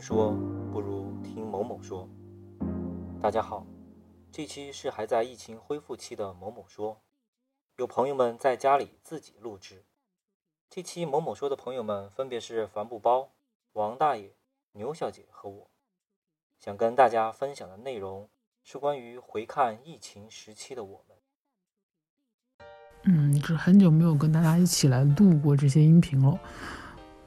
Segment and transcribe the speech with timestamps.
[0.00, 0.32] 说，
[0.72, 2.08] 不如听某某说。
[3.20, 3.66] 大家好，
[4.30, 7.00] 这期是还在疫情恢复期的某某说，
[7.76, 9.84] 有朋友们在家里自己录制。
[10.70, 13.30] 这期某某说的朋友们分别是帆布包、
[13.72, 14.34] 王大爷、
[14.72, 15.70] 牛小姐和我。
[16.60, 18.28] 想跟大家分享的内容
[18.62, 21.16] 是关于回看疫情时期的我们。
[23.04, 26.38] 嗯，这很久没有跟大家一起来录过这些音频了。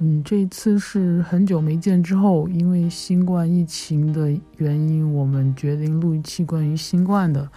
[0.03, 7.47] 嗯，这一次是很久没见之后，因为新冠疫情的原因，我们决定录一期关于新冠的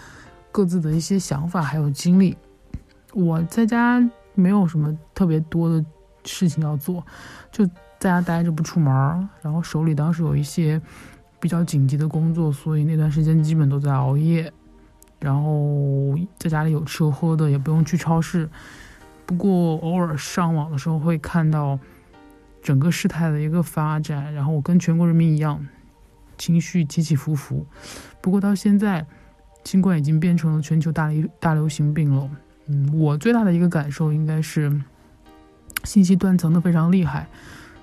[0.52, 2.36] 各自的一些想法还有经历。
[3.14, 3.98] 我在家
[4.34, 5.82] 没有什么特别多的
[6.26, 7.02] 事情要做，
[7.50, 7.64] 就
[7.98, 10.78] 在家待着不出门儿，然后手里当时有一些
[11.40, 14.52] 比较紧急的工作，所以那段时间基本都在熬夜。
[15.18, 18.46] 然后在家里有吃有喝的，也不用去超市。
[19.24, 21.78] 不过偶尔上网的时候会看到
[22.64, 25.64] 整个事态的一个发展，然后我跟全国人民一样，
[26.36, 27.64] 情绪起起伏伏。
[28.20, 29.06] 不过到现在，
[29.62, 32.28] 新冠已经变成了全球大流大流行病了。
[32.66, 34.82] 嗯，我最大的一个感受应该是
[35.84, 37.28] 信息断层的非常厉害，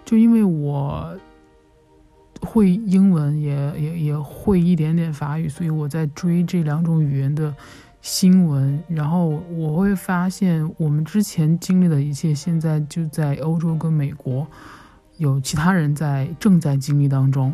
[0.03, 1.17] 就因为我。
[2.43, 7.53] 会英文也也也会一点点法语，所以我在追这两种语言的
[8.01, 14.47] 新闻，然后我会发现我们之前经历的一切，现在就在欧洲跟美国
[15.17, 17.53] 有其他人在正在经历当中。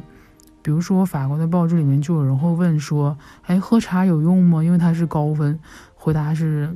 [0.62, 5.58] 比如说法国的报纸里面就有人会问说：“哎，喝茶有用吗？”因为它是高温。
[5.96, 6.74] 回答是：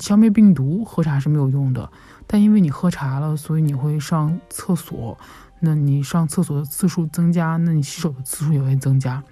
[0.00, 1.88] 消灭病毒喝茶是没有用的，
[2.26, 5.16] 但因为你喝茶了，所以你会上厕所。
[5.60, 9.22] 那你上厕所的次数增加，那你洗手的次数也会增加。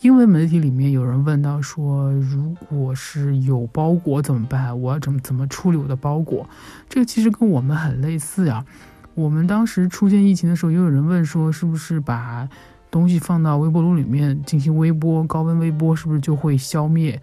[0.00, 4.78] 英文媒体里面有人问到说，如果是有包裹怎么办？
[4.80, 6.48] 我要怎么怎么处理我的包裹？
[6.88, 8.64] 这个其实跟我们很类似呀。
[9.14, 12.48] 我们当时出现疫情的时候，也有人问说，是不是把
[12.90, 17.20] 东西放到微波炉里面进行微波，高温微波是不是就会消灭？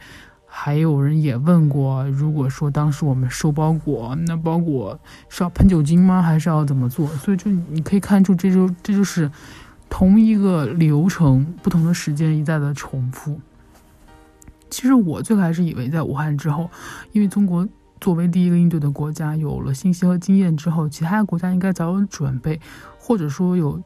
[0.53, 4.99] 还有人也问过，如果说当时我们收包裹，那包裹
[5.29, 6.21] 是要喷酒精吗？
[6.21, 7.07] 还是要怎么做？
[7.07, 9.31] 所以就你可以看出，这就这就是
[9.91, 13.39] 同一个流程，不同的时间一再的重复。
[14.71, 16.67] 其实我最开始以为，在武汉之后，
[17.11, 17.67] 因为中国
[17.99, 22.59] 作为第一个应对的国家，有了信息和经验之后，其他国家应该早有准备，
[22.97, 23.79] 或者说有。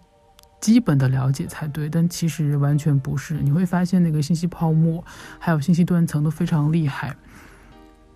[0.62, 3.36] 基本的了解才对，但其实完全不是。
[3.36, 5.04] 你会发现那个信息泡沫，
[5.38, 7.16] 还有信息断层都非常厉害。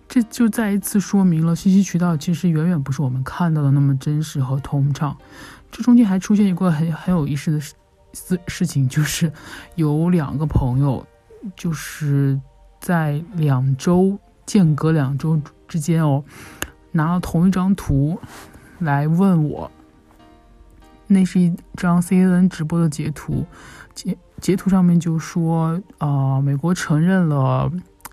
[0.08, 5.16] 这就再一次说明了信息渠道其实远远不是我们看到的那么真实和通畅。
[5.70, 7.74] 这中间还出现一个很很有意思的事
[8.12, 9.32] 事事情，就是
[9.74, 11.06] 有两个朋友，
[11.56, 12.40] 就是
[12.80, 16.24] 在两周间隔两周之间哦，
[16.92, 18.18] 拿了同一张图
[18.78, 19.70] 来问我。
[21.12, 23.44] 那是一张 CNN 直播的截图，
[23.94, 27.68] 截截图上面就说，呃，美国承认了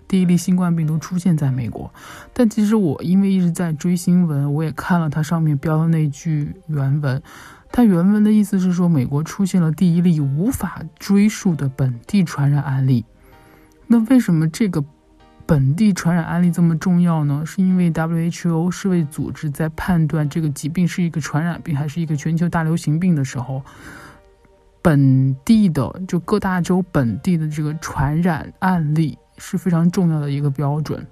[0.08, 1.88] 第一例新冠病毒出现在美国。
[2.32, 7.22] 但其实我因为一直在追新闻，我也看了它上面标的那句原文，
[7.70, 13.04] 它原文的意思是说，美国出现了第一例无法追溯的本地传染案例。
[13.86, 14.84] 那为什么这个？
[15.46, 17.42] 本地传染案例这么重要呢？
[17.46, 23.62] 是因为 WHO 世卫组织在判断这个疾病是一个传染病还是一个全球大流行病的时候，
[24.82, 31.06] 本地的就各大洲本地的这个传染案例是非常重要的一个标准。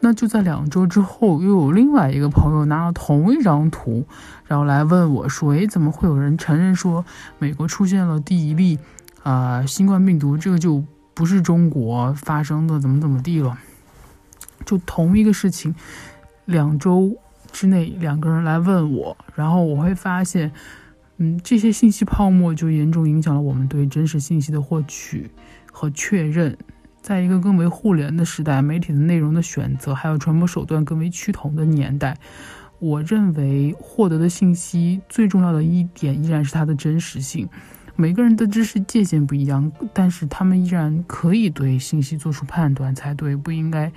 [0.00, 4.06] 那就在两周之后，又有另外一个朋友拿了同一张图，
[4.46, 7.04] 然后来问我说：“诶，怎么会有人承认说
[7.38, 8.78] 美国出现了第一例
[9.24, 10.38] 啊新冠病毒？
[10.38, 13.58] 这个就不是中国发生的，怎么怎么地了？”
[14.64, 15.74] 就同一个事情，
[16.44, 17.16] 两周
[17.50, 20.52] 之内两个人来问我，然后我会发现，
[21.16, 25.30] 嗯，这些信息泡沫就严重影响了我们对真实信息的获取
[25.72, 26.56] 和确认。
[27.08, 32.18] 在一个更为互联的时代，媒体的内容的选择还有传播手段更为趋同的年代，
[32.80, 37.48] 我认为获得的信息最重要的一点依然是它的真实性。
[37.96, 43.90] 每个人的知识界限不一样，但是他们依然可以对信息做出判断才对，不应该。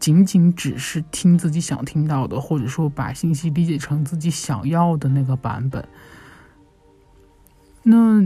[0.00, 5.86] 仅仅只是听自己想听到的，或者说把信息理解成自己想要的那个版本。
[7.84, 8.20] 那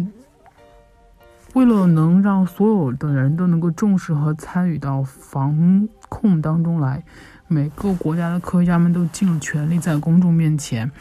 [1.56, 7.02] 为了能让所有的人都能够重视和参与到防控当中来，
[7.48, 10.92] 每个国家的科学家们都尽了全力在公众面前，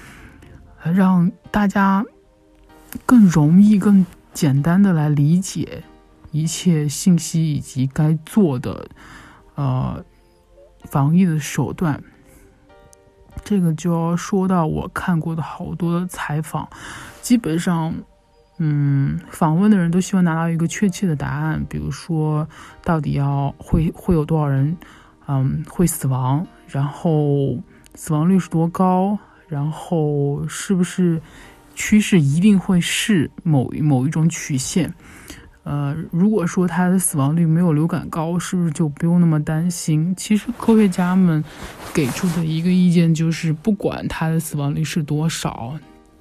[0.82, 2.06] 让大家
[3.06, 5.84] 更容易、更简单的来理解
[6.32, 8.88] 一切信息以及该做的，
[9.56, 10.04] 呃。
[10.92, 12.00] 防疫的手段，
[13.44, 16.70] 这个就要说到我看过的好多的采访，
[17.24, 17.92] 基本上
[18.58, 22.48] 嗯，访问的人都希望拿到一个确切的答案，比如说
[22.84, 24.78] 到底要会会有多少人，
[25.28, 27.58] 嗯，会死亡，然后
[27.96, 29.18] 死亡率是多高，
[29.48, 31.22] 然后是不是
[31.76, 34.94] 趋势一定会是某某一种曲线。
[35.64, 40.14] 呃，如果说它的死亡率没有流感高，是不是就不用那么担心？
[40.16, 41.44] 其实科学家们
[41.92, 45.74] 给出的一个意见就是，不管它的死亡率是多少，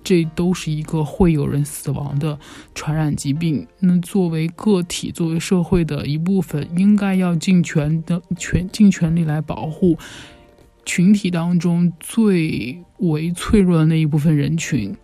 [0.04, 2.38] 这都是一个会有人死亡的
[2.74, 3.66] 传染疾病。
[3.80, 9.98] 那作为个体，作为社会的一部分，应该要尽全的全尽全力来保护
[10.84, 14.94] 群体当中最为脆弱的那一部分人群。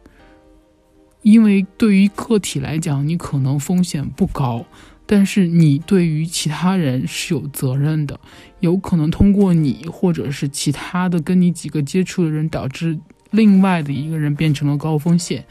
[1.22, 4.64] 因为对于个体来讲，你可能风险不高，
[5.04, 8.18] 但是你对于其他人是有责任的，
[8.60, 12.98] 有可能通过你或者是其他的跟你几个接触的人，导致
[13.30, 15.44] 另外的一个人变成了高风险，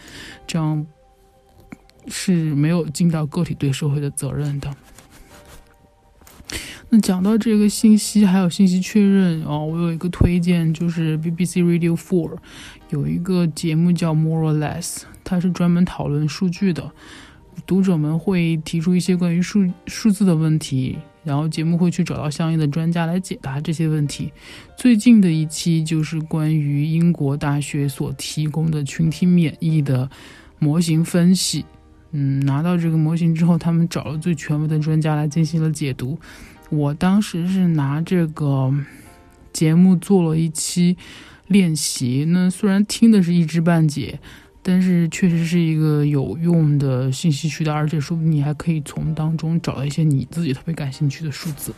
[0.46, 0.86] 这样
[2.08, 4.76] 是没有尽到个体对社会的责任的。
[6.90, 12.36] 那讲到这个信息，还有信息确认哦，我有一个推荐，就是 BBC Radio Four
[12.90, 15.04] 有一个节目叫 More or Less。
[15.24, 16.92] 它是专门讨论数据的，
[17.68, 24.32] 读者们会提出一些关于数数字的问题，然后节目会去找到相应的专家来解答这些问题。
[24.78, 30.10] 最近的一期就是关于英国大学所提供的群体免疫的
[30.58, 31.66] 模型分析。
[32.12, 36.18] 嗯，拿到这个模型之后，他们找了最权威的专家来进行了解读。
[36.70, 38.74] 我当时是拿这个
[39.54, 40.98] 节目做了一期
[41.48, 44.20] 练习，那虽然听的是一知半解。
[44.62, 51.74] 但是确实是一个有用的信息渠道，而且说不定你还可以从当中找到一些你自己特别感兴趣的数字。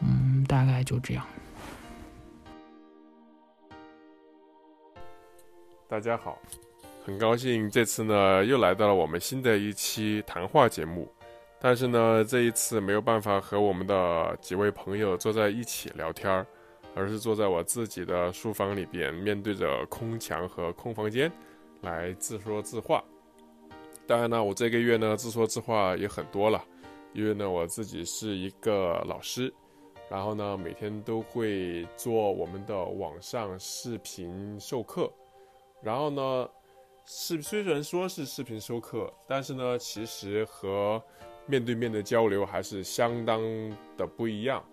[0.00, 1.26] 嗯，大概就这样。
[5.88, 6.38] 大家好，
[7.04, 11.08] 很高兴这次呢又来到了我们新的一期谈话节目，
[11.60, 16.46] 但是呢这一次没有办法和我们的几位朋友坐在一起聊天儿，
[16.94, 21.30] 而是坐在我自己的书房里边，面对着空墙和空房间。
[21.84, 23.04] 来自说自话，
[24.06, 26.64] 当然呢，我这个月呢自说自话也很多了，
[27.12, 29.52] 因为呢我自己是一个老师，
[30.10, 35.12] 然后呢每天都会做我们的网上视频授课，
[35.82, 36.48] 然后呢
[37.04, 41.00] 是虽然说是视频授课，但是呢其实和
[41.46, 43.40] 面对面的交流还是相当
[43.96, 44.64] 的不一样，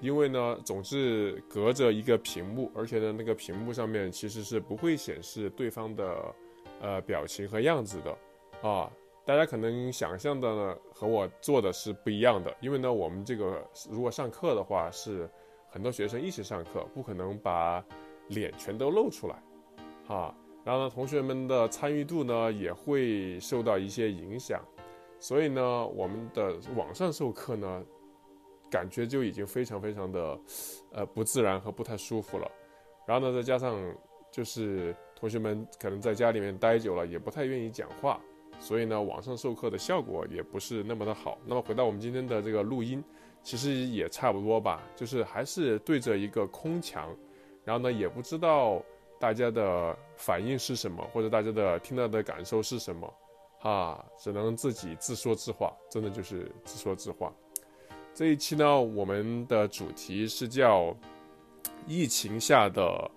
[0.00, 6.34] 因为呢总是隔着一个屏幕，而且呢那个屏幕上面其实是不会显示对方的。
[6.80, 8.92] 呃，表情和样子的，啊，
[9.24, 15.28] 大家可能想象的呢和我做的是不一样的，因为呢，我们这个如果上课的话是
[15.68, 17.82] 很多学生一起上课，不可能把
[18.28, 19.42] 脸全都露出来，
[20.06, 20.34] 哈，
[20.64, 24.62] 然后呢，同学们的参与度呢也会受到一些影响，
[25.18, 27.82] 所以呢，我们的网上授课呢，
[28.70, 30.38] 感觉就已经非常非常的
[30.92, 32.50] 呃不自然和不太舒服了，
[33.06, 33.76] 然后呢，再加上
[34.30, 34.94] 就是。
[35.18, 38.20] 同学们可能在家里面待久了，也不太愿意讲话，
[38.60, 41.38] 所以呢，网上授课的效果也不是那么的好。
[41.46, 43.02] 那么回到我们今天的这个录音，
[43.42, 47.16] 其实也差不多吧，就是还是对着一个空墙，
[47.64, 48.82] 然后呢，也不知道
[49.18, 53.14] 大家的反应是什么，或者大家的听到的感受是什么，
[53.62, 57.32] 啊，只能自己自说自话，真的就是自说自话。
[58.12, 60.94] 这一期呢，我们的主题是叫
[61.86, 63.10] 疫情下的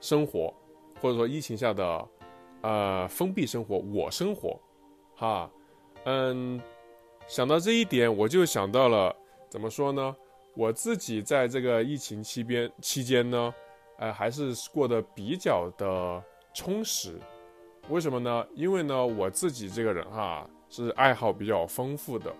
[0.00, 0.54] 生活。
[1.00, 2.08] 或者说疫情下的，
[2.62, 4.58] 呃，封闭生活，我生活，
[5.14, 5.50] 哈，
[6.04, 6.60] 嗯，
[7.26, 9.14] 想到这一点，我就想到了
[9.48, 10.14] 怎么说呢？
[10.56, 13.52] 我自己在这个疫情期边期间呢，
[13.98, 16.22] 呃，还是过得比较的
[16.54, 17.18] 充实。
[17.88, 18.46] 为什么呢？
[18.54, 22.34] 因为呢，我自己这个人哈是爱好比较丰富的。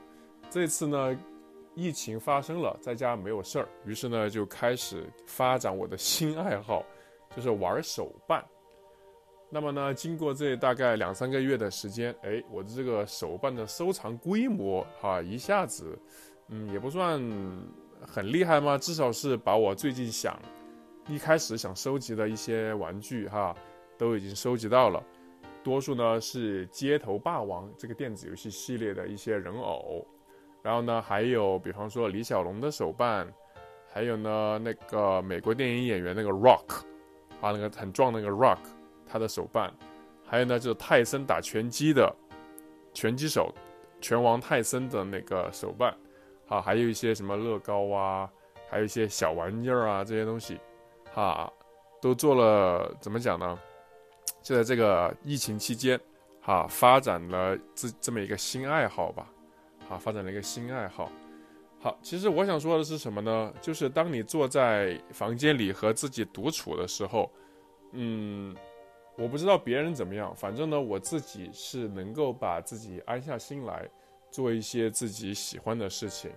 [0.49, 1.19] 这次呢，
[1.75, 6.85] 疫情发生了，在家没有事儿，于是呢，就开始发展我的新爱好，
[7.35, 8.45] 就是玩手办。
[9.51, 15.97] 那么呢，经过这大概两三个月的时间，哎，我的这个手办的收藏规模哈，一下子，
[16.49, 17.21] 嗯，也不算
[18.01, 20.37] 很厉害嘛，至少是把我最近想
[21.07, 23.55] 一开始想收集的一些玩具哈，
[23.97, 25.01] 都已经收集到了。
[25.63, 30.05] 多数呢是《街头霸王》这个电子游戏系列的一些人偶，
[30.63, 33.33] 然后呢还有比方说李小龙的手办，
[33.93, 36.83] 还有呢那个美国电影演员那个 Rock，
[37.45, 38.59] 啊，那个很壮那个 Rock。
[39.07, 39.73] 他的手办，
[40.27, 42.13] 还有呢，就是泰森打拳击的
[42.93, 43.55] 拳击手，
[44.01, 45.95] 拳王泰森的那个手办，
[46.49, 48.29] 啊，还有一些什么乐高啊，
[48.69, 50.59] 还有一些小玩意儿啊，这些东西，
[51.13, 51.53] 哈，
[52.01, 52.93] 都做了。
[52.99, 53.57] 怎么讲呢？
[54.43, 56.01] 就在这个疫情期间，
[56.41, 59.29] 哈，发展了这这么一个新爱好吧，
[59.91, 61.13] 啊，发展了一个新爱好。
[61.85, 63.53] 好，其实我想说的是什么呢？
[63.61, 67.31] 就是当你坐在房间里和自己独处的时候，
[67.93, 68.57] 嗯，
[69.19, 73.87] 我不知道别人怎么样，反正呢，我自己是能够把自己安下心来，
[74.31, 76.31] 做一些自己喜欢的事情，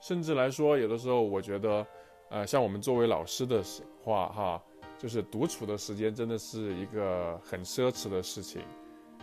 [0.00, 1.86] 甚至来说，有的时候我觉得，
[2.30, 3.62] 呃，像我们作为老师的
[4.02, 4.60] 话，哈，
[4.98, 8.62] 就是独处的时间真的是一个很奢侈的事情，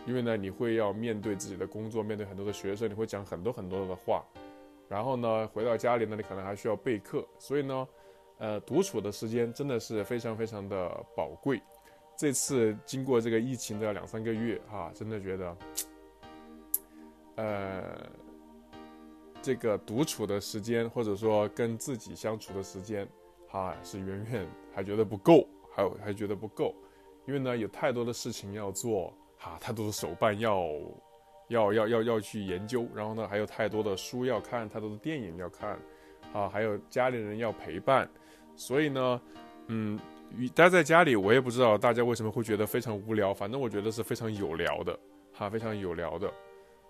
[0.06, 4.24] 因为呢，你会要面对自己的工作，面对很多的学生，你会讲很多很多的话。
[4.88, 7.88] 然后呢，回到家里呢，你可能还需要备课，所以呢，
[8.38, 11.60] 呃，独处的时间真的是非常非常的宝贵。
[12.16, 15.56] 这次经过这个疫情的两三个月，哈，真的觉得，
[17.34, 18.10] 呃，
[19.42, 23.06] 这个独处的时间，或者说跟自己相处的时间，
[23.48, 26.74] 哈，是远远还觉得不够，还有还觉得不够，
[27.26, 30.64] 因为呢，有太多的事情要做，哈，太多的手办要。
[31.48, 35.78] 要要要要去研究，然后呢，还有太多的书要看，太多的电影要看，
[36.32, 38.08] 啊，还有家里人要陪伴，
[38.56, 39.20] 所以呢，
[39.68, 39.98] 嗯，
[40.54, 44.98] 待在家里，我也不知道大家为什么会觉得非常无聊，反正我觉得是非常有聊的，
[45.32, 46.32] 哈，非常有聊的，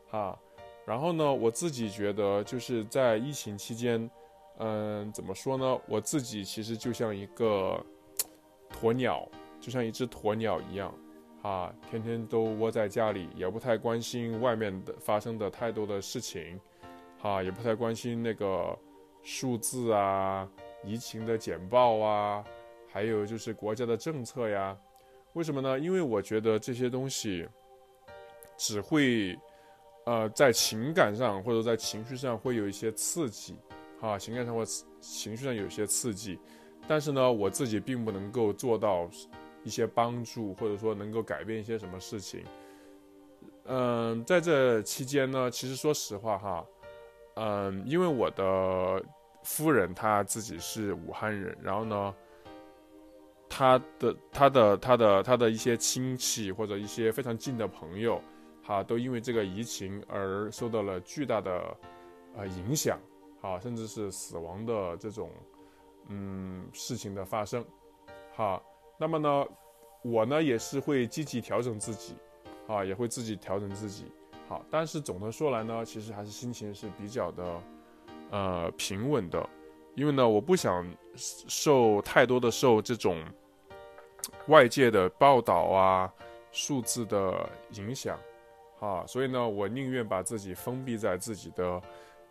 [0.08, 0.38] 哈，
[0.86, 4.10] 然后呢，我自己觉得就是在疫情期间，
[4.58, 5.78] 嗯，怎么说呢？
[5.86, 7.84] 我自己其实就像一个
[8.80, 9.28] 鸵鸟，
[9.60, 10.94] 就像一只鸵鸟一样。
[11.46, 16.58] 啊，天天都窝在家里，也不太关心外面的发生的太多的事情，
[17.22, 18.76] 啊，也不太关心那个
[19.22, 20.50] 数字啊、
[20.82, 22.44] 疫情的简报啊，
[22.88, 24.76] 还有就是国家的政策呀。
[25.34, 25.78] 为什么呢？
[25.78, 27.46] 因为我觉得这些东西
[28.56, 29.38] 只会，
[30.04, 33.56] 呃，在情感上或者在情绪上会有一些刺激，
[34.00, 34.64] 啊，情感上或
[35.00, 36.40] 情绪上有些刺激，
[36.88, 39.08] 但是呢，我自己并不能够做到。
[39.66, 42.44] 一些帮助，或者说能够改变一些什么事情，
[43.64, 46.64] 嗯，在这期间呢，其实说实话哈，
[47.34, 49.04] 嗯，因为我的
[49.42, 52.14] 夫人她自己是武汉人，然后呢，
[53.48, 58.22] 她的她的她的她的一些亲戚或者一些非常近的朋友，
[58.62, 61.76] 哈，都因为这个疫情而受到了巨大的
[62.36, 63.00] 呃影响，
[63.40, 65.28] 啊，甚至是死亡的这种
[66.06, 67.64] 嗯事情的发生，
[68.32, 68.62] 哈。
[68.98, 69.46] 那么呢，
[70.02, 72.14] 我呢也是会积极调整自己，
[72.66, 74.10] 啊，也会自己调整自己，
[74.48, 74.64] 好。
[74.70, 77.62] 但是总的说来呢，其实还是心情是比较的，
[78.30, 79.46] 呃，平稳的，
[79.94, 83.22] 因为呢，我不想受太多的受这种
[84.48, 86.12] 外界的报道啊、
[86.50, 88.18] 数字的影响，
[88.80, 91.82] 啊，所以呢，我宁愿把自己封闭在自己的，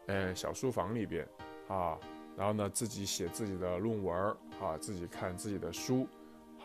[0.08, 1.28] 呃，小书房里边，
[1.68, 1.96] 啊，
[2.36, 4.16] 然后呢，自己写自己的论文，
[4.60, 6.08] 啊，自己看自己的书。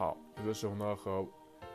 [0.00, 1.22] 好，有的时候呢和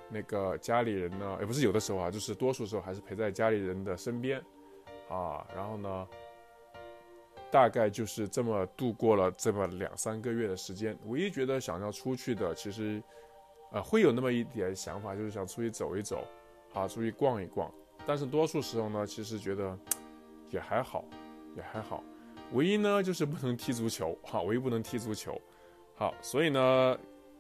[0.10, 4.44] 那个家里人呢，也不是有的时候啊，就是多数时候还是陪在家里人的身边，
[5.08, 6.08] 啊，然后呢，
[7.52, 10.98] 大概就是这么度过了这么两三个月的时间。
[11.06, 13.00] 唯一觉得想要出去的，其实，
[13.72, 16.28] 呃，会有那么一点想法，就是想出去走一走，
[16.74, 17.72] 啊，出去逛一逛。
[18.08, 19.78] 但是多数时候呢，其实觉得
[20.50, 21.06] 也还好，
[21.56, 22.04] 也还好。
[22.54, 25.40] 唯一呢就是不能踢足球，哈，唯一不能踢足球。
[25.94, 26.98] 好，所以呢。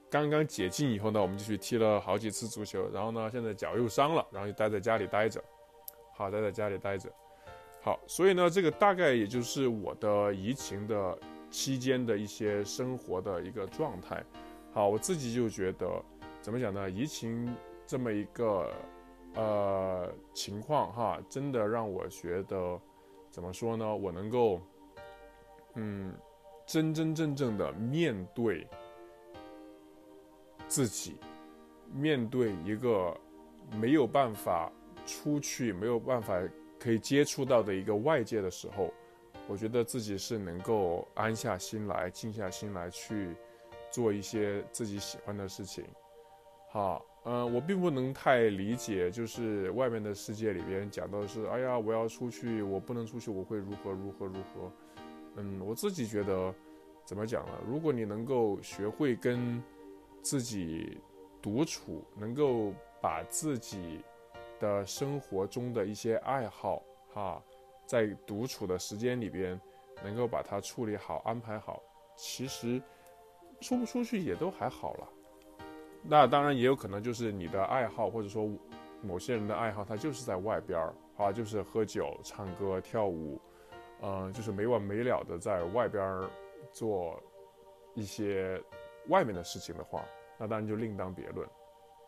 [0.09, 5.43] 刚刚解禁以后呢，我们就去踢了好几次足球，然后呢，现在脚又伤了，然后就待在家里待着，
[6.13, 7.11] 好，待在家里待着，
[7.81, 11.17] 好，所以呢，这个大概也就是我的疫情的
[11.49, 14.23] 期间的一些生活的一个状态，
[14.71, 15.89] 好，我自己就觉得，
[16.39, 16.89] 怎么讲呢？
[16.89, 17.53] 疫情
[17.85, 18.71] 这么一个
[19.33, 22.79] 呃情况哈，真的让我觉得，
[23.31, 23.95] 怎么说呢？
[23.95, 24.61] 我能够，
[25.73, 26.13] 嗯，
[26.65, 28.65] 真真正正的面对。
[30.75, 31.15] 自己
[31.93, 33.17] 面对一个
[33.79, 34.69] 没有办法
[35.05, 36.37] 出去、没有办法
[36.77, 38.93] 可以接触到的一个外界的时候，
[39.47, 43.33] 我觉得自己是能够安下心来、静下心来去
[43.89, 45.85] 做一些自己喜欢的事情。
[46.69, 54.69] 好，嗯，我并不能太理解，就是外面的世界里边讲到的是，哎呀，我要出去，我不能出去，我会如何如何如何。
[55.37, 56.53] 嗯，我自己觉得，
[57.05, 57.53] 怎么讲呢？
[57.65, 59.63] 如果你能够学会跟
[60.25, 60.99] 自己
[61.39, 64.03] 独处，能够把自己
[64.59, 66.81] 的生活中的一些爱好，
[67.13, 67.43] 哈，
[67.85, 69.61] 在独处的时间里边，
[70.03, 71.79] 能够把它处理好、安排好，
[72.15, 72.81] 其实
[73.61, 75.07] 出不出去也都还好了。
[76.01, 78.49] 那当然也有可能就是你的爱好，或者说
[79.03, 83.39] 某些人的爱好，他就是在外边儿啊，就是喝酒、唱歌、跳舞，
[84.01, 86.27] 嗯，就是没完没了的在外边儿
[86.71, 87.21] 做
[87.93, 88.59] 一些。
[89.09, 90.03] 外面的事情的话，
[90.37, 91.47] 那当然就另当别论，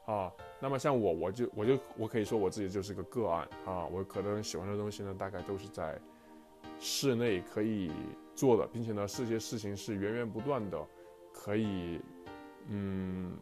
[0.06, 0.32] 啊。
[0.60, 3.86] 那么像我，我就我就我可以说我自己就是个个案啊。
[3.86, 6.00] 我可能喜欢的东西呢，大概都是在
[6.80, 7.92] 室内可以
[8.36, 10.84] 做的，并且呢，这些事情是源源不断的，
[11.32, 12.02] 可以
[12.70, 13.38] 嗯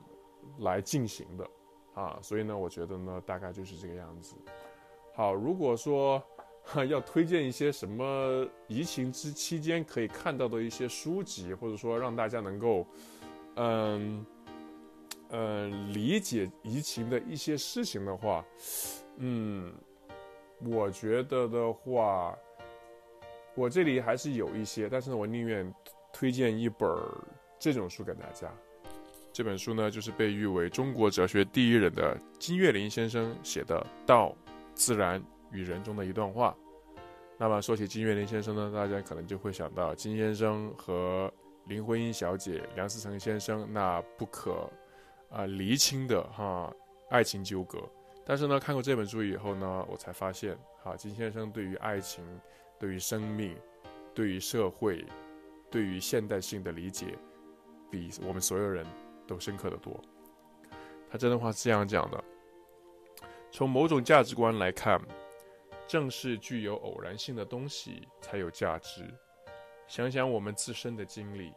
[0.60, 1.50] 来进行的
[1.94, 2.20] 啊。
[2.22, 4.36] 所以呢，我觉得呢，大概就是这个样子。
[5.14, 6.22] 好，如果说
[6.64, 12.86] 哈 要推荐一些什么疫情之期间可以看到的一些书籍，或者说让大家能够
[13.56, 14.26] 嗯。
[15.30, 18.46] 嗯，理解疫情的一些事情的话，
[19.18, 19.74] 嗯，
[20.64, 22.38] 我觉得的话，
[23.56, 25.74] 我这里还是有一些，但是呢，我宁愿
[26.14, 26.88] 推荐一本
[27.60, 28.50] 这种书给大家。
[29.34, 34.34] 这本书呢，就是被誉为中国哲学第一人的金岳霖先生写的《道、
[34.74, 36.56] 自然与人》中的一段话。
[37.38, 41.30] 那么说起金岳霖先生呢，大家可能就会想到金先生和
[41.66, 44.70] 林徽因小姐、梁思成先生那不可。
[45.36, 46.74] 啊，厘清的哈
[47.10, 47.78] 爱情纠葛，
[48.26, 52.24] 但是呢，看过这本书以后呢，我才发现，哈金先生对于爱情、
[52.80, 53.54] 对于生命、
[54.14, 55.06] 对于社会、
[55.70, 57.08] 对于现代性的理解，
[57.92, 58.88] 比我们所有人
[59.28, 60.00] 都深刻的多。
[61.12, 62.24] 他这段话是这样讲的：
[63.52, 65.02] 从某种价值观来看，
[65.86, 69.04] 正是具有偶然性的东西才有价值。
[69.86, 71.52] 想想我们自身的经历，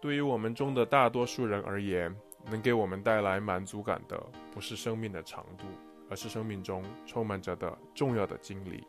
[0.00, 2.16] 对于我们中的大多数人而言。
[2.50, 4.20] 能给我们带来满足感的，
[4.52, 5.64] 不是生命的长度，
[6.10, 8.86] 而是生命中充满着的重要的经历。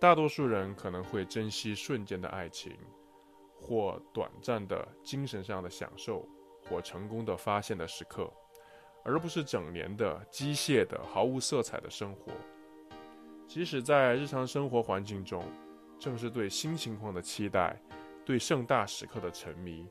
[0.00, 2.76] 大多数人可能会珍惜瞬间的爱情，
[3.54, 6.28] 或短暂的精神上的享受，
[6.68, 8.30] 或成功的发现的时刻，
[9.04, 12.32] 而不是整年的机械的、毫无色彩的生活。
[13.46, 15.42] 即使在日常生活环境中，
[15.98, 17.80] 正是对新情况的期待，
[18.24, 19.86] 对盛大时刻的沉迷。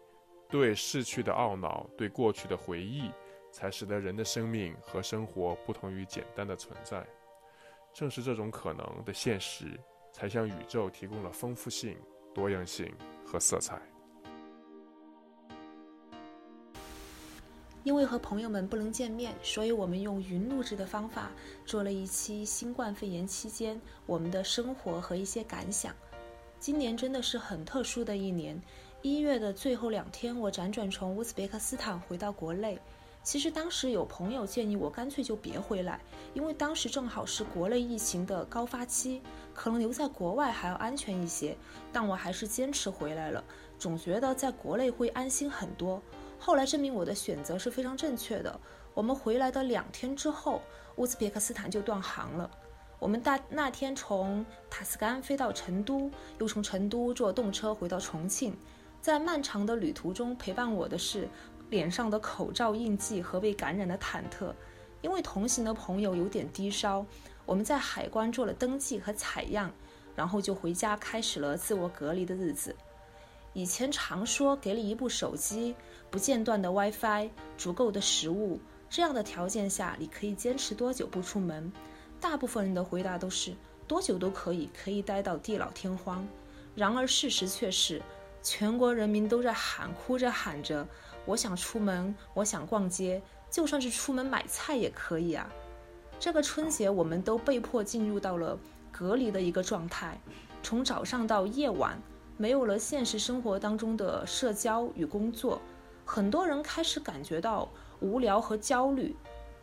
[0.49, 3.11] 对逝去的懊恼，对过去的回忆，
[3.51, 7.05] 才使得人的生命和生活不同于简单的存在。
[7.93, 9.79] 正是这种可能的现实，
[10.11, 11.97] 才向宇宙提供了丰富性、
[12.33, 12.91] 多样性
[13.25, 13.81] 和色彩。
[17.83, 21.29] 因为和朋友们不能见面，所以我们用云录制的方法
[21.65, 25.93] 做了一期新冠肺炎期间我们的生活和一些感想。
[26.59, 28.61] 今年真的是很特殊的一年。
[29.03, 32.79] 一月的最后两天，我辗转从乌兹别克斯坦回到国内。
[33.21, 35.99] 其实当时有朋友建议我干脆就别回来，
[36.33, 39.21] 因为当时正好是国内疫情的高发期，
[39.53, 41.53] 可能留在国外还要安全一些。
[41.91, 43.43] 但我还是坚持回来了，
[43.77, 46.01] 总觉得在国内会安心很多。
[46.39, 48.57] 后来证明我的选择是非常正确的。
[48.93, 50.61] 我们回来的两天之后，
[50.95, 52.49] 乌兹别克斯坦就断航了。
[52.99, 58.55] 我们大那天从塔斯干飞到成都，又从成都坐动车回到重庆。
[59.03, 61.27] 在漫长的旅途中，陪伴我的是
[61.69, 64.53] 脸上的口罩印记和被感染的忐忑。
[65.01, 67.05] 因为同行的朋友有点低烧，
[67.45, 69.69] 我们在海关做了登记和采样，
[70.15, 72.73] 然后就回家开始了自我隔离的日子。
[73.51, 75.75] 以前常说给你一部手机、
[76.09, 78.57] 不间断的 WiFi、足够的食物，
[78.89, 81.69] 这样的条件下你可以坚持多久不出门？
[82.21, 83.53] 大部分人的回答都是
[83.85, 86.25] 多久都可以，可以待到地老天荒。
[86.73, 88.01] 然而事实却是。
[88.43, 90.85] 全国人民都在喊，哭着喊着
[91.25, 95.49] ：“我想出门，我想逛街，就算是出门买菜也可以啊！”
[96.19, 98.59] 这个春节，我们都被迫进入到了
[98.91, 100.19] 隔离的一个状态，
[100.61, 101.97] 从早上到夜晚，
[102.35, 105.61] 没有了现实生活当中的社交与工作，
[106.03, 107.69] 很多人开始感觉到
[108.01, 109.15] 无聊和焦虑，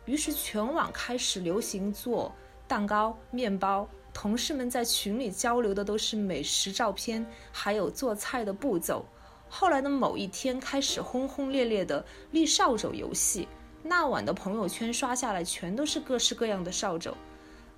[0.05, 2.33] 于是全网开始流行做
[2.67, 3.87] 蛋糕、面包。
[4.13, 9.05] 同事们在群里交流的都是美食照片，还有做菜的步骤。
[9.47, 13.47] 后来的某一天，开始轰轰烈烈的立扫帚游戏。
[13.83, 17.13] 那晚的朋友圈刷下来，全都是各式各样的扫帚。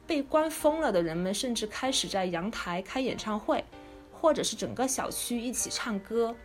[0.06, 3.64] 被关疯了的人们，甚至开始在阳台开演唱会，
[4.12, 6.36] 或者是整个小区一起唱歌。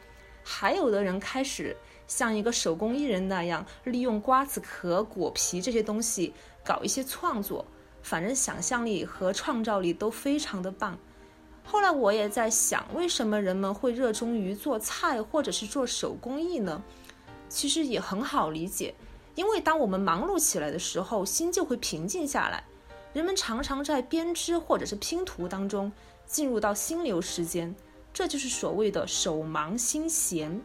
[0.44, 6.32] 还有的人开始像一个手工艺人那样，利用瓜子壳、果皮这些东西
[6.64, 7.64] 搞一些创作。
[8.08, 10.98] 反正想象力和创造力都非常的棒。
[11.62, 16.82] 后来我也在想，为什么人们会热衷于做菜或者是做手工艺呢？
[17.50, 18.94] 其实也很好理解，
[19.34, 22.64] 因为当我们忙碌起来的时候，心就会平静下来。
[23.12, 25.92] 人们常常在编织或者是拼图当中
[26.24, 27.76] 进入到心流时间，
[28.14, 30.58] 这就是所谓的手忙心闲。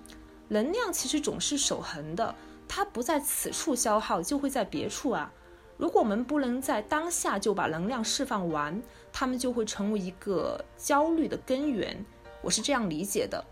[0.48, 2.34] 能量其实总是守恒的，
[2.70, 5.30] 它不在此处消耗，就会在别处啊。
[5.78, 8.82] 如果我们不能在当下就把能量释放完，
[9.12, 12.06] 他们就会成为一个焦虑的根源。
[12.42, 13.44] 我是这样理解的。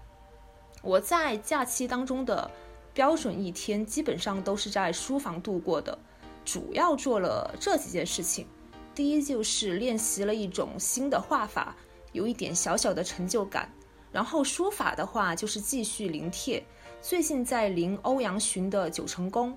[0.82, 2.50] 我在假期当中的
[2.94, 5.98] 标准一天基本上都是在书房度过的，
[6.46, 8.48] 主要做了这几件事情。
[8.94, 11.76] 第一就是练习了一种新的画法，
[12.12, 13.72] 有一点小小的成就感。
[14.12, 16.64] 然后书法的话就是继续临帖，
[17.02, 19.54] 最近在临欧阳询的《九成宫》。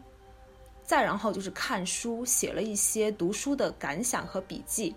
[0.84, 4.94] 再然后就是看书，写了一些读书的感想和笔记。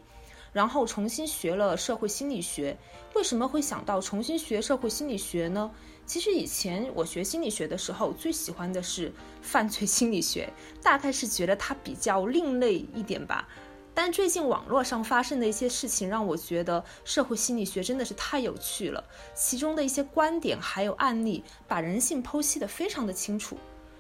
[0.54, 2.76] 然后重新学了社会心理学。
[3.14, 5.70] 为什么会想到重新学社会心理学呢？
[6.06, 13.48] 其实以前我学心理学的时候，最喜欢的是犯罪心理学， 大概是觉得它比较另类一点吧。
[13.94, 19.04] 但最近网络上发生的一些事情，让我觉得社会心理学真的是太有趣了。
[19.36, 23.58] 其中的一些观点还有案例，把人性剖析的非常的清楚。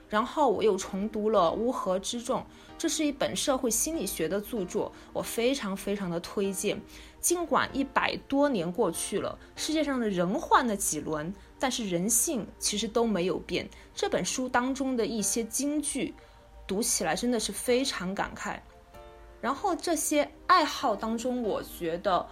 [0.10, 2.39] 然后我又重读了《乌合之众》，
[2.78, 6.82] 这是一本社会心理学的著作，我非常非常的推荐。
[7.20, 13.67] 尽管一百多年过去了，世界上的人换了几轮，但是人性其实都没有变。
[13.93, 16.13] 这本书当中的一些金句，
[16.65, 18.60] 读起来真的是非常感慨。
[19.41, 22.26] 然后这些爱好当中，我觉得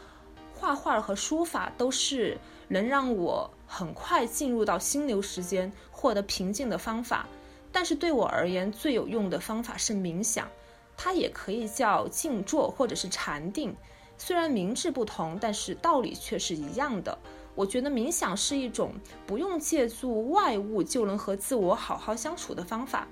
[0.53, 2.37] 画画和书法都是
[2.69, 7.27] 能让我很快进入到心流时间，获得平静的方法。
[7.75, 10.47] 但是对我而言，最有用的方法是冥想，
[10.95, 13.75] 它也可以叫静坐或者是禅定。
[14.17, 17.17] 虽然名字不同，但是道理却是一样的。
[17.53, 18.93] 我觉得冥想是一种
[19.27, 23.05] 不用借助外物就能和自我好好相处的方法。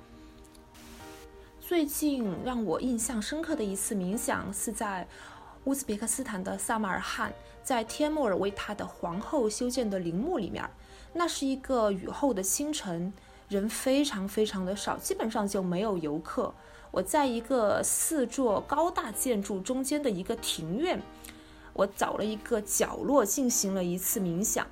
[1.60, 5.06] 最近让我印象深刻的一次冥想是在
[5.66, 10.64] 乌兹别克斯坦的萨马尔罕，在天穆尔为他的皇后修建的陵墓里面。
[11.12, 13.12] 那是一个雨后的清晨。
[13.54, 16.54] 人非常非常的少，基本上就没有游客。
[16.90, 21.00] 我在一个四座高大建筑中间的一个庭院，
[21.74, 24.66] 我找了一个角落进行了一次冥想，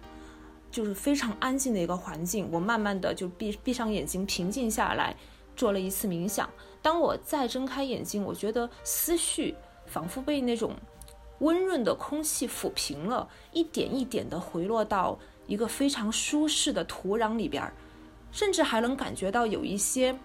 [0.72, 2.50] 就是非常安静的一个环境。
[2.52, 5.16] 我慢慢的就闭闭上眼睛，平静下来，
[5.56, 6.50] 做了一次冥想。
[6.82, 10.76] 当我再睁开眼睛，我觉得思绪仿佛被那种
[11.40, 15.18] 温润的空气抚平了，一点一点的回落到
[15.48, 17.74] 一个非常舒适的土壤里边儿。
[18.32, 20.18] 甚至还能感觉到有一些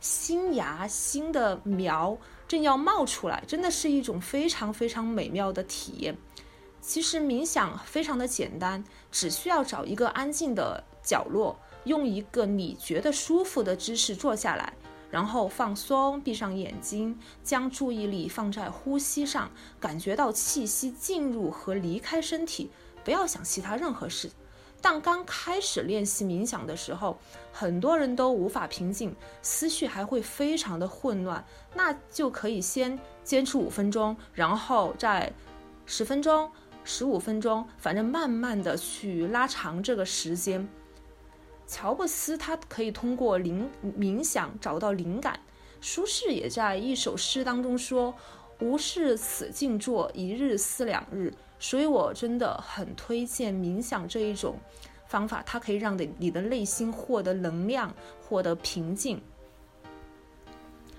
[0.00, 2.16] 新芽、新的苗
[2.48, 6.16] 正要冒出来，真的是一种非常非常美妙的体验。
[6.80, 8.82] 其实冥想非常的简单，
[9.12, 14.72] 只需要找一个安静的角落，用一个你觉得舒服的姿势坐下来，
[15.10, 22.70] 然后放松，闭上眼睛，将注意力放在呼吸上，感觉到气息进入和离开身体，
[23.04, 24.30] 不要想其他任何事。
[24.82, 27.18] 但刚开始练习冥想的时候，
[27.52, 31.44] 很多人都无法平静，思绪还会非常的混乱。
[31.74, 35.32] 那就可以先坚持五分钟，然后再
[35.84, 36.50] 十分钟、
[36.82, 40.66] 十五分钟，反正慢慢的去拉长这个时间。
[41.66, 45.38] 乔布斯他可以通过灵冥想找到灵感，
[45.80, 48.14] 苏轼也在一首诗当中说
[48.60, 54.56] ：“无事此静坐，一日思两日。”所以，我真的很推荐冥想这一种
[55.06, 57.94] 方法，它可以让你你的内心获得能量，
[58.26, 59.20] 获得平静。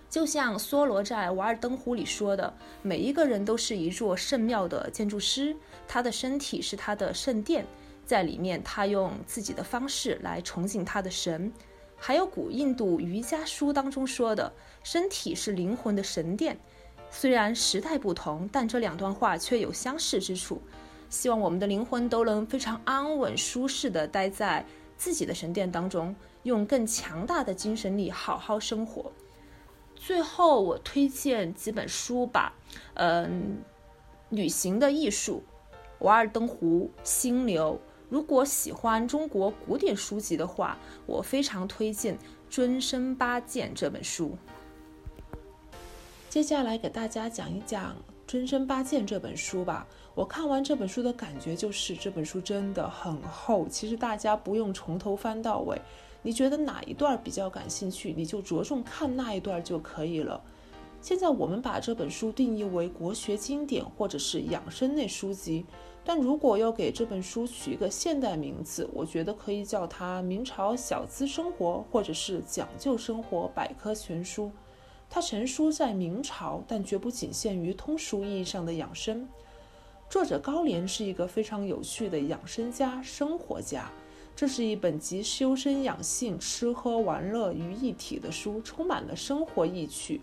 [0.07, 5.55] 就像梭罗在《瓦尔登湖》里说的：“每一个人都是一座圣庙的建筑师，
[5.87, 7.65] 他的身体是他的圣殿，
[8.05, 11.51] 在里面他用自己的方式来崇敬他的神。”
[11.97, 14.51] 还有古印度瑜伽书当中说的
[14.83, 16.59] ：“身体是灵魂的神殿。”
[17.11, 20.61] 虽然时代不同，但这两段话却有相似之处。
[21.09, 24.65] 希望我们的灵魂都能非常安稳、舒适地待在
[24.97, 29.11] 自己的神殿当中，用更强大的精神力好好生活。
[29.93, 32.53] 最后，我推荐几本书吧。
[32.93, 33.57] 嗯，
[34.29, 35.43] 旅行的艺术，
[36.05, 37.79] 《瓦尔登湖》《心流》。
[38.09, 42.17] 如果喜欢中国古典书籍的话，我非常推荐
[42.49, 44.37] 《尊生八剑》这本书。
[46.31, 47.91] 接下来给大家讲一讲
[48.25, 49.85] 《春生八剑》这本书吧。
[50.15, 53.67] 我看完这本书的感觉就是，这本书真的很厚。
[53.67, 55.77] 其实大家不用从头翻到尾，
[56.21, 60.41] 你觉得哪一段比较感兴趣，你就着重看那一段就可以了。
[61.01, 65.65] 现在我们把这本书定义为国学经典或者是养生类书籍，
[66.05, 74.45] 但如果要给这本书取一个现代名字，我觉得可以叫它《明朝小资生活》或者是《讲究生活百科全书》。
[75.13, 79.27] 它成书在明朝，但绝不仅限于通俗意义上的养生。
[80.09, 83.91] 作者高廉是一个非常有趣的养生家、生活家。
[84.37, 90.21] 这是一本集修身养性、吃喝玩乐于一体的书，充满了生活意趣。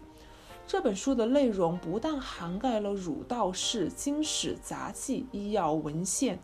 [0.66, 6.38] 这本书的内容不但涵盖了儒道释经史杂记、医药文献，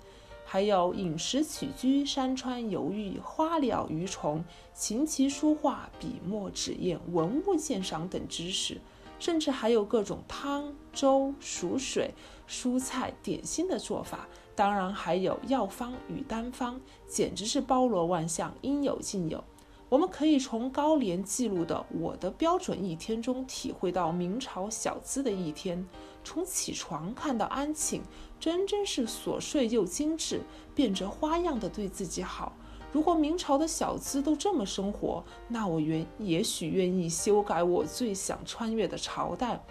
[0.55, 8.81] 还有饮食起居、山川游域、花鸟鱼虫、琴棋书画、笔墨纸砚、文物鉴赏等知识，
[9.19, 12.15] 甚至还有各种汤、粥、熟水、
[12.49, 14.29] 蔬菜、点心的做法。
[14.55, 19.43] 当然，还有药方与单方，简直是包罗万象，应有尽有。
[19.89, 25.85] 我们可以从高廉记录的《我的标准一天》中体会到明朝小资的一天。
[26.25, 28.01] 从起床看到安寝，
[28.41, 30.41] 真真是琐碎又精致，
[30.75, 32.53] 变着花样的对自己好。
[32.91, 39.63] 如果明朝的小资都这么生活，那我愿也许愿意修改我最想穿越的朝代。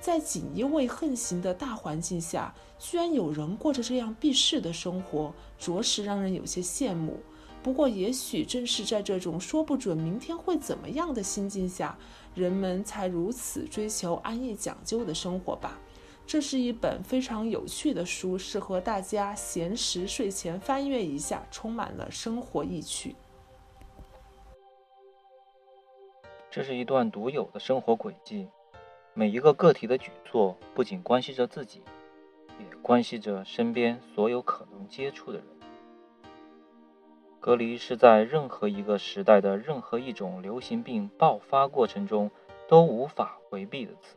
[0.00, 7.20] 在锦衣卫横行的大环境下，居然有人过着这样避世的生活，着实让人有些羡慕。
[7.62, 11.96] 不过，也许正是在这种说不准明天会怎么样的心境下，
[12.34, 15.78] 人们才如此追求安逸讲究的生活吧。
[16.24, 23.16] 这是一本非常有趣的书，适合大家闲时睡前翻阅一下，充满了生活意趣。
[26.50, 28.48] 这是一段独有的生活轨迹，
[29.14, 31.82] 每一个个体的举措不仅关系着自己，
[32.58, 35.46] 也关系着身边所有可能接触的人。
[37.42, 42.30] 隔离是在任何一个时代的任何一种流行病爆发过程中
[42.68, 44.16] 都无法回避的词。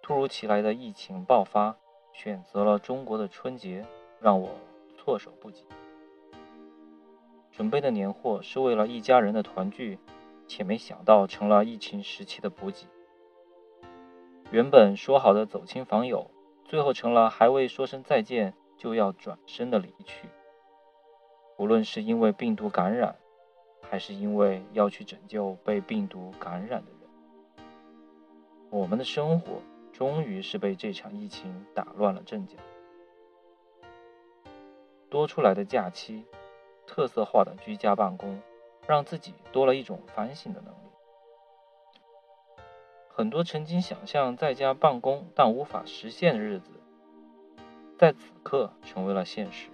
[0.00, 1.76] 突如其来的疫情爆发，
[2.12, 3.84] 选择了中国的春节，
[4.20, 4.50] 让我
[4.96, 5.64] 措手不及。
[7.50, 9.98] 准备的年货是为了一家人的团聚，
[10.46, 12.86] 且没想到成了疫情时期的补给。
[14.52, 16.30] 原本说好的走亲访友，
[16.64, 20.28] 最后成了还未说声再见就要转身的离去。
[21.56, 23.16] 无论是因为病毒感染，
[23.88, 27.66] 还是因为要去拯救被病毒感染的人，
[28.70, 32.56] 我们的生活终于是被这场疫情打乱了阵脚。
[35.08, 36.24] 多出来的假期，
[36.86, 38.42] 特色化的居家办公，
[38.86, 40.76] 让自己多了一种反省的能力。
[43.08, 46.70] 很多曾经想象在家办公但无法实现的日子，
[47.96, 49.70] 在此刻成为了现实。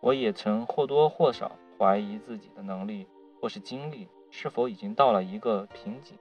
[0.00, 3.06] 我也曾或多或少怀疑自己的能力
[3.40, 6.18] 或是精力是否已经到了一个瓶颈，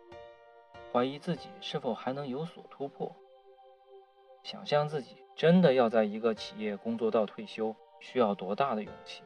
[0.91, 3.15] 怀疑自己是否还能有所突破。
[4.43, 9.23] 想象自己真的要在一个企业工作到退休，需要多大的勇气？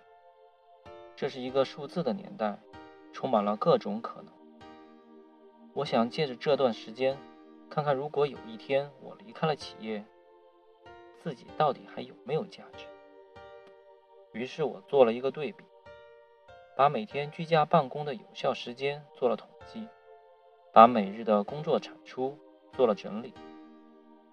[1.15, 2.57] 这是一个数字的年代，
[3.11, 4.33] 充满了各种可能。
[5.73, 7.17] 我想借着这段时间，
[7.69, 10.03] 看看如果有一天我离开了企业，
[11.19, 12.85] 自己到底还有没有价值？
[14.31, 15.63] 于是我做了一个对比，
[16.77, 19.87] 把每天居家办公的有效时间做了统计，
[20.71, 22.37] 把每日的工作产出
[22.73, 23.33] 做了整理，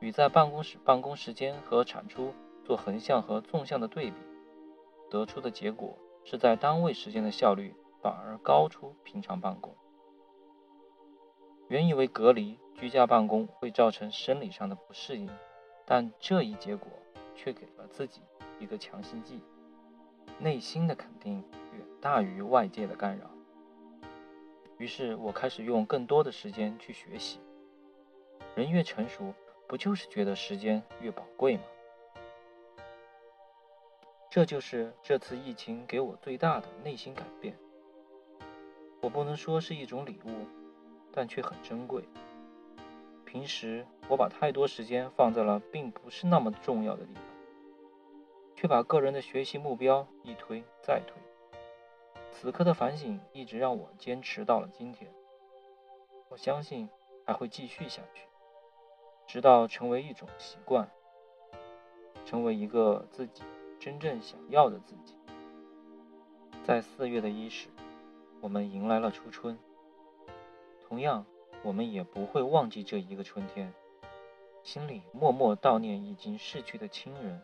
[0.01, 4.17] 与在办公室办公时间和产出做横向和纵向的对比，
[5.11, 9.75] 得出的结果是在单位时间的效率反而高出平常办公。
[11.69, 15.29] 原以为隔离居家办公会造成生理上的不适应，
[15.85, 16.89] 但这一结果
[17.35, 18.21] 却给了自己
[18.61, 19.41] 一个强心剂。
[20.39, 23.31] 内心的肯定远大于外界的干扰，
[24.79, 27.41] 于是我开始用更多的时间去学习。
[28.55, 29.33] 人越成熟，
[29.67, 31.63] 不就是觉得时间越宝贵吗？
[34.31, 37.57] 这就是这次疫情给我最大的内心改变。
[39.01, 40.47] 我不能说是一种礼物，
[41.13, 42.05] 但却很珍贵。
[43.25, 47.23] 平时我把太多时间放在了并不是那么重要的地方。
[48.57, 51.15] 却把个人的学习目标一推再推。
[52.33, 55.13] 此刻的反省一直让我坚持到了今天。
[56.29, 56.89] 我相信
[57.25, 58.27] 还会继续下去，
[59.27, 60.91] 直到成为一种习惯，
[62.25, 63.45] 成为一个自己
[63.79, 65.17] 真正想要的自己。
[66.65, 67.69] 在四月的伊始，
[68.41, 69.57] 我们迎来了初春。
[70.89, 71.25] 同样，
[71.63, 73.73] 我们也不会忘记这一个春天，
[74.63, 77.41] 心里默默悼念已经逝去的亲人。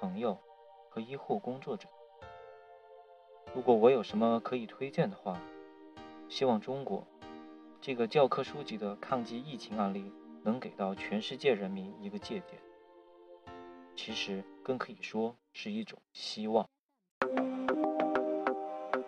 [0.00, 0.38] 朋友
[0.88, 1.86] 和医护工作者，
[3.54, 5.38] 如果我有什么可以推荐的话，
[6.26, 7.06] 希望中国
[7.82, 10.10] 这个教科书级的抗击疫情案例
[10.42, 12.58] 能给到全世界人民一个借鉴。
[13.94, 16.66] 其实更可以说是一种希望。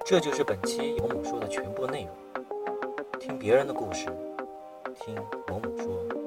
[0.05, 2.15] 这就是本期某某说的全部内容。
[3.19, 4.05] 听别人的故事，
[4.95, 5.15] 听
[5.49, 6.22] 某某说。